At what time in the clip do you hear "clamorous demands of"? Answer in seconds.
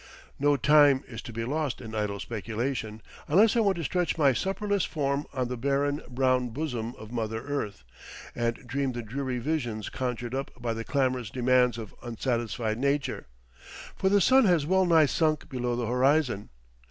10.83-11.93